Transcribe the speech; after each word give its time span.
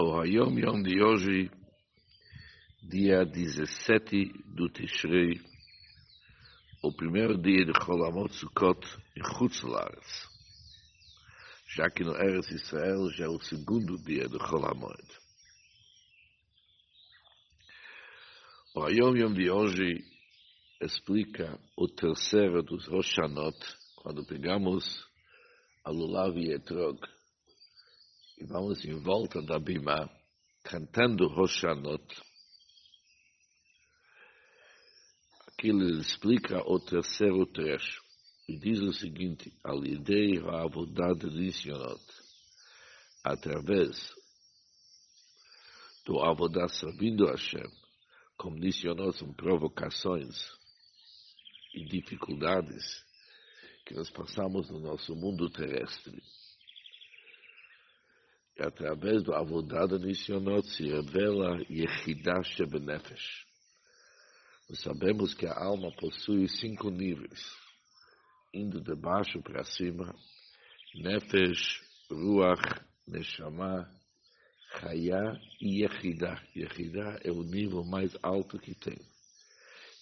o 0.00 0.14
Hayom 0.20 0.56
Yom 0.60 0.80
de 0.80 1.02
hoje, 1.02 1.50
dia 2.80 3.24
17 3.24 4.32
do 4.54 4.68
Tishrei, 4.68 5.40
o 6.84 6.92
primeiro 6.92 7.36
dia 7.36 7.64
de 7.64 7.72
Cholamot 7.84 8.32
Sukkot 8.32 8.78
em 9.16 9.24
Chutzlaretz, 9.24 10.28
já 11.74 11.90
que 11.90 12.04
no 12.04 12.14
Eretz 12.14 12.48
Israel 12.48 13.10
já 13.10 13.24
é 13.24 13.28
o 13.28 13.40
segundo 13.40 13.98
dia 13.98 14.28
do 14.28 14.38
Cholamot. 14.38 15.02
O 18.76 18.84
Hayom 18.84 19.16
Yom 19.16 19.32
de 19.32 19.50
hoje 19.50 20.04
explica 20.80 21.58
o 21.76 21.88
terceiro 21.88 22.62
dos 22.62 22.86
Roshanot, 22.86 23.58
quando 23.96 24.24
pegamos 24.24 25.04
a 25.84 25.90
Lulav 25.90 26.38
e 26.38 26.52
Etrog, 26.52 27.00
e 28.40 28.44
vamos 28.44 28.84
em 28.84 28.94
volta 28.94 29.42
da 29.42 29.58
Bima, 29.58 30.08
cantando 30.62 31.26
Roshanot. 31.26 32.22
Aqui 35.48 35.70
ele 35.70 36.00
explica 36.00 36.62
o 36.70 36.78
terceiro 36.78 37.44
trecho 37.46 38.00
e 38.48 38.56
diz 38.56 38.78
o 38.80 38.92
seguinte: 38.92 39.52
Alidei 39.64 40.38
Avodat 40.38 41.26
Nisionot, 41.26 42.04
através 43.24 44.14
do 46.06 46.20
Avodat 46.20 46.72
servindo 46.72 47.26
a 47.26 47.32
Hashem, 47.32 47.68
como 48.36 48.56
Nisionot 48.56 49.18
são 49.18 49.32
provocações 49.32 50.36
e 51.74 51.84
dificuldades 51.84 53.04
que 53.84 53.94
nós 53.94 54.08
passamos 54.10 54.70
no 54.70 54.78
nosso 54.78 55.16
mundo 55.16 55.50
terrestre 55.50 56.22
através 58.64 59.22
do 59.22 59.34
Avodada 59.34 59.98
Nisionot 59.98 60.68
se 60.68 60.88
revela 60.88 61.62
Yehidah 61.70 62.42
Shebenefesh. 62.42 63.46
Nós 64.68 64.80
sabemos 64.80 65.32
que 65.32 65.46
a 65.46 65.54
alma 65.54 65.90
possui 65.92 66.48
cinco 66.48 66.90
níveis, 66.90 67.40
indo 68.52 68.80
de 68.80 68.94
baixo 68.94 69.40
para 69.40 69.64
cima, 69.64 70.14
Nefesh, 70.94 71.80
Ruach, 72.10 72.84
Neshama, 73.06 73.88
Chaya 74.78 75.40
e 75.60 75.82
Yehidah. 75.82 76.42
Yehidah 76.54 77.20
é 77.24 77.30
o 77.30 77.42
nível 77.42 77.84
mais 77.84 78.16
alto 78.22 78.58
que 78.58 78.74
tem. 78.74 78.98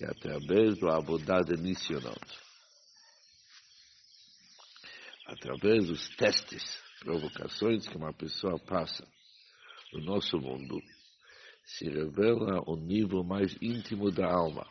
E 0.00 0.04
através 0.04 0.78
do 0.78 0.88
Avodada 0.90 1.56
Nisionot, 1.56 2.20
através 5.26 5.86
dos 5.86 6.08
testes, 6.16 6.82
provocações 7.02 7.86
que 7.88 7.96
uma 7.96 8.12
pessoa 8.12 8.58
passa 8.58 9.06
no 9.92 10.00
nosso 10.00 10.38
mundo, 10.38 10.80
se 11.64 11.88
revela 11.88 12.62
o 12.66 12.76
nível 12.76 13.22
mais 13.22 13.56
íntimo 13.60 14.10
da 14.10 14.26
alma. 14.26 14.66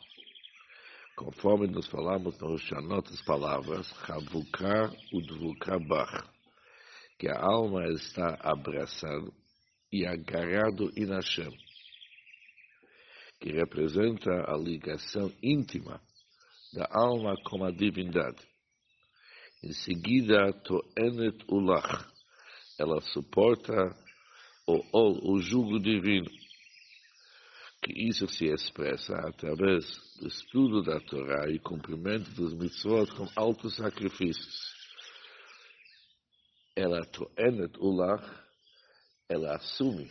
Conforme 1.16 1.68
nos 1.68 1.88
falamos 1.88 2.38
no 2.40 2.58
Shanot 2.58 3.10
as 3.14 3.22
palavras, 3.22 3.88
Chavukar 4.06 4.92
Udvukabach, 5.14 6.28
que 7.20 7.28
a 7.28 7.40
alma 7.40 7.86
está 7.90 8.38
abraçada 8.42 9.32
e 9.92 10.06
agarrado 10.06 10.92
em 10.96 11.06
Hashem, 11.06 11.56
que 13.40 13.52
representa 13.52 14.32
a 14.48 14.58
ligação 14.58 15.32
íntima 15.44 16.02
da 16.74 16.88
alma 16.92 17.36
com 17.44 17.64
a 17.64 17.72
divindade. 17.72 18.42
Em 19.64 19.74
seguida, 19.74 20.52
Toenet 20.64 21.46
Ulach, 21.48 22.08
ela 22.82 23.00
suporta 23.02 23.96
o, 24.66 24.74
o, 24.92 25.34
o 25.34 25.40
jugo 25.40 25.80
divino, 25.80 26.30
que 27.84 27.94
isso 28.08 28.28
se 28.28 28.46
expressa 28.46 29.16
através 29.28 29.86
do 30.20 30.28
estudo 30.28 30.82
da 30.82 31.00
Torá 31.00 31.48
e 31.50 31.60
cumprimento 31.60 32.32
dos 32.32 32.54
mitzvot 32.56 33.14
com 33.16 33.28
altos 33.36 33.76
sacrifícios. 33.76 34.72
Ela 36.76 37.06
toenet 37.06 37.78
ulach, 37.80 38.26
ela 39.30 39.56
assume 39.56 40.10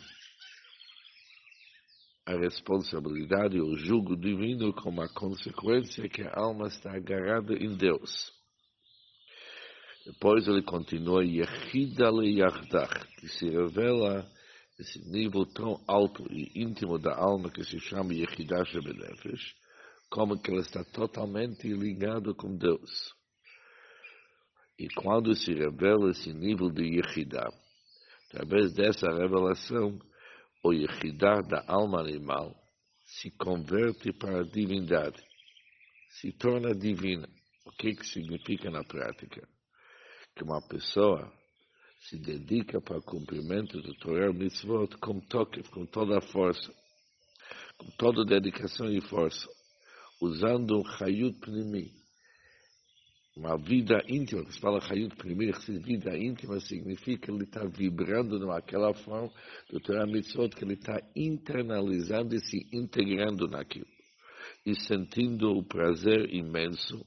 a 2.25 2.37
responsabilidade 2.37 3.59
o 3.59 3.75
jugo 3.75 4.15
divino 4.15 4.73
como 4.73 5.01
a 5.01 5.09
consequência 5.09 6.07
que 6.07 6.21
a 6.21 6.39
alma 6.39 6.67
está 6.67 6.95
agarrada 6.95 7.53
em 7.53 7.75
Deus. 7.75 8.40
Depois 10.05 10.47
ele 10.47 10.63
continua, 10.63 11.23
Yechida 11.23 12.09
le 12.09 12.31
Yardach, 12.31 13.05
que 13.17 13.27
se 13.27 13.47
revela 13.49 14.27
esse 14.79 14.99
nível 15.07 15.45
tão 15.45 15.79
alto 15.87 16.25
e 16.31 16.51
íntimo 16.55 16.97
da 16.97 17.15
alma 17.15 17.51
que 17.51 17.63
se 17.63 17.79
chama 17.79 18.13
Yechidah 18.15 18.65
Shebenefesh, 18.65 19.55
como 20.09 20.41
que 20.41 20.49
ela 20.49 20.61
está 20.61 20.83
totalmente 20.83 21.67
ligada 21.67 22.33
com 22.33 22.57
Deus. 22.57 23.13
E 24.79 24.89
quando 24.95 25.35
se 25.35 25.53
revela 25.53 26.09
esse 26.09 26.33
nível 26.33 26.71
de 26.71 26.83
Yechidah, 26.83 27.53
através 28.29 28.73
dessa 28.73 29.07
revelação, 29.07 29.99
o 30.63 30.73
Yechidah 30.73 31.43
da 31.43 31.63
alma 31.67 31.99
animal 31.99 32.55
se 33.05 33.29
converte 33.29 34.11
para 34.13 34.39
a 34.39 34.43
divindade, 34.43 35.21
se 36.09 36.31
torna 36.31 36.73
divina. 36.73 37.29
O 37.65 37.71
que, 37.71 37.93
que 37.93 38.05
significa 38.07 38.71
na 38.71 38.83
prática? 38.83 39.47
Que 40.35 40.43
uma 40.43 40.61
pessoa 40.61 41.31
se 42.01 42.17
dedica 42.17 42.81
para 42.81 42.97
o 42.97 43.03
cumprimento 43.03 43.81
do 43.81 43.93
Torah 43.95 44.33
Mitzvot 44.33 44.97
com 44.97 45.19
toque, 45.19 45.61
com 45.69 45.85
toda 45.85 46.17
a 46.17 46.21
força, 46.21 46.73
com 47.77 47.89
toda 47.91 48.25
dedicação 48.25 48.91
e 48.91 49.01
força, 49.01 49.47
usando 50.19 50.79
um 50.79 50.83
Hayut 50.99 51.39
Pnimi, 51.39 51.91
uma 53.35 53.57
vida 53.57 54.03
íntima, 54.07 54.43
que 54.43 54.53
se 54.53 54.59
fala 54.59 54.83
Hayut 54.83 55.15
Pnimi, 55.15 55.51
vida 55.79 56.17
íntima 56.17 56.59
significa 56.61 57.27
que 57.27 57.31
ele 57.31 57.43
está 57.43 57.63
vibrando 57.65 58.39
naquela 58.39 58.93
forma 58.93 59.31
do 59.69 59.79
Torah 59.79 60.07
Mitzvot, 60.07 60.49
que 60.55 60.63
ele 60.63 60.73
está 60.73 60.99
internalizando 61.15 62.35
e 62.35 62.39
se 62.39 62.67
integrando 62.73 63.47
naquilo, 63.47 63.87
e 64.65 64.75
sentindo 64.75 65.51
o 65.51 65.63
prazer 65.63 66.33
imenso 66.33 67.05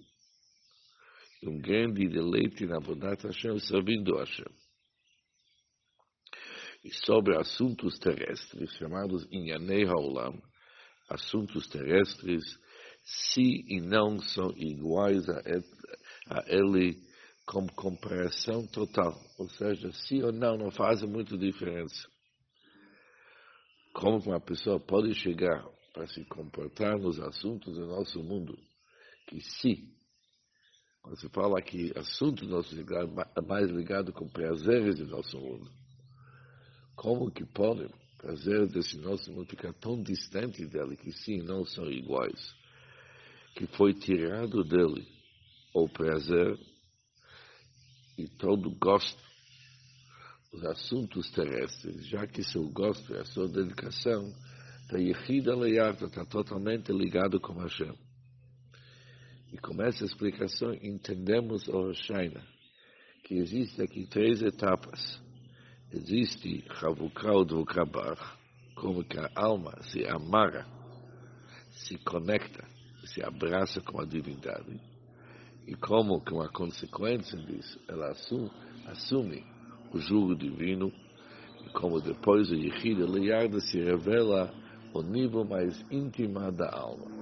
um 1.48 1.58
grande 1.58 2.08
deleite 2.08 2.66
na 2.66 2.80
bondade 2.80 3.26
Hashem, 3.26 3.58
servindo 3.58 4.16
Hashem. 4.16 4.46
E 6.84 6.92
sobre 7.06 7.36
assuntos 7.36 7.98
terrestres, 7.98 8.70
chamados 8.76 9.26
Inyanei 9.30 9.84
Haolam, 9.84 10.40
assuntos 11.08 11.66
terrestres, 11.68 12.42
se 13.02 13.64
e 13.68 13.80
não 13.80 14.18
são 14.18 14.50
iguais 14.56 15.28
a, 15.28 15.40
a 16.30 16.44
ele 16.46 16.96
com 17.46 17.66
comparação 17.68 18.66
total. 18.66 19.14
Ou 19.38 19.48
seja, 19.50 19.92
se 19.92 20.22
ou 20.22 20.32
não, 20.32 20.56
não 20.56 20.70
fazem 20.70 21.08
muita 21.08 21.36
diferença. 21.36 22.08
Como 23.92 24.18
uma 24.18 24.40
pessoa 24.40 24.80
pode 24.80 25.14
chegar 25.14 25.64
para 25.92 26.06
se 26.08 26.24
comportar 26.24 26.98
nos 26.98 27.20
assuntos 27.20 27.74
do 27.74 27.86
nosso 27.86 28.22
mundo, 28.22 28.58
que 29.28 29.40
se 29.40 29.94
quando 31.04 31.20
se 31.20 31.28
fala 31.28 31.60
que 31.60 31.92
assunto 31.98 32.46
nosso 32.46 32.74
ligado, 32.74 33.12
mais 33.46 33.70
ligado 33.70 34.10
com 34.10 34.26
prazeres 34.26 34.96
do 34.96 35.06
nosso 35.06 35.38
mundo, 35.38 35.70
como 36.96 37.30
que 37.30 37.44
pode 37.44 37.86
prazeres 38.16 38.72
desse 38.72 38.96
nosso 38.96 39.30
mundo 39.30 39.50
ficar 39.50 39.74
tão 39.74 40.02
distante 40.02 40.64
dele 40.64 40.96
que 40.96 41.12
sim, 41.12 41.42
não 41.42 41.62
são 41.66 41.84
iguais? 41.90 42.54
Que 43.54 43.66
foi 43.66 43.92
tirado 43.92 44.64
dele 44.64 45.06
o 45.74 45.86
prazer 45.86 46.58
e 48.16 48.26
todo 48.26 48.70
gosto 48.70 49.22
dos 50.50 50.64
assuntos 50.64 51.30
terrestres, 51.32 52.06
já 52.06 52.26
que 52.26 52.42
seu 52.42 52.66
gosto 52.70 53.12
e 53.12 53.18
a 53.18 53.26
sua 53.26 53.46
dedicação 53.46 54.32
da 54.90 54.98
Yehida 54.98 55.54
Leyarta 55.54 56.06
está 56.06 56.24
totalmente 56.24 56.90
ligado 56.92 57.38
com 57.38 57.52
Hashem. 57.60 57.94
E 59.54 59.58
com 59.58 59.80
essa 59.80 60.04
explicação 60.04 60.74
entendemos 60.82 61.68
o 61.68 61.86
Roshaina, 61.86 62.42
que 63.22 63.36
existe 63.36 63.80
aqui 63.80 64.04
três 64.04 64.42
etapas. 64.42 65.22
Existe 65.92 66.64
Chavukal 66.74 67.44
Dvukabach, 67.44 68.20
como 68.74 69.04
que 69.04 69.16
a 69.16 69.30
alma 69.36 69.72
se 69.82 70.04
amarra, 70.08 70.66
se 71.70 71.96
conecta, 71.98 72.66
se 73.04 73.22
abraça 73.22 73.80
com 73.80 74.00
a 74.00 74.04
divindade. 74.04 74.80
E 75.68 75.76
como 75.76 76.20
que 76.20 76.34
uma 76.34 76.48
consequência 76.48 77.38
disso, 77.38 77.78
ela 77.86 78.10
assume, 78.10 78.50
assume 78.86 79.46
o 79.92 79.98
jugo 80.00 80.34
divino, 80.34 80.92
e 81.64 81.70
como 81.70 82.00
depois 82.00 82.50
o 82.50 82.56
Yehida 82.56 83.06
Liarda 83.06 83.60
se 83.60 83.78
revela 83.78 84.52
o 84.92 85.00
nível 85.00 85.44
mais 85.44 85.80
íntimo 85.92 86.40
da 86.50 86.70
alma 86.76 87.13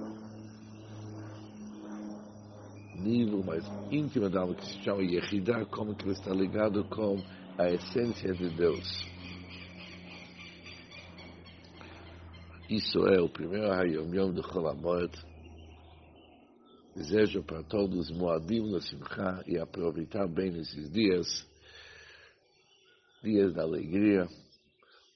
nível 3.03 3.43
mais 3.43 3.63
íntimo 3.91 4.29
da 4.29 4.41
alma, 4.41 4.55
que 4.55 4.65
se 4.65 4.81
chama 4.83 5.03
Yehidah, 5.03 5.65
como 5.65 5.95
que 5.95 6.05
ele 6.05 6.13
está 6.13 6.31
ligado 6.33 6.83
com 6.85 7.17
a 7.57 7.69
essência 7.69 8.33
de 8.33 8.49
Deus. 8.49 9.13
isso 12.73 13.05
é 13.07 13.21
o 13.21 13.29
primeiro 13.29 13.71
Hayom 13.71 14.13
Yom 14.13 14.33
do 14.33 14.41
Cholamot. 14.41 15.11
Desejo 16.95 17.43
para 17.43 17.63
todos 17.63 18.09
Moadim 18.11 18.71
no 18.71 18.81
Simcha 18.81 19.43
e 19.47 19.57
aproveitar 19.59 20.27
bem 20.27 20.59
esses 20.59 20.89
dias, 20.89 21.27
dias 23.23 23.53
da 23.53 23.63
alegria, 23.63 24.27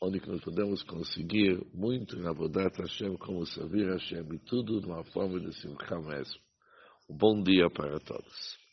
onde 0.01 0.22
nós 0.28 0.42
podemos 0.42 0.84
conseguir 0.84 1.60
muito 1.74 2.18
na 2.19 2.31
Vodat 2.31 2.78
Hashem, 2.80 3.16
como 3.18 3.45
servir 3.45 3.89
Hashem, 3.89 4.25
e 4.34 4.39
tudo 4.39 4.80
de 4.80 4.88
uma 4.88 5.04
forma 5.06 5.39
de 5.39 5.54
Simcha 5.60 6.00
mesmo. 6.00 6.47
Bom 7.09 7.42
dia 7.42 7.69
para 7.69 8.00
todos. 8.01 8.67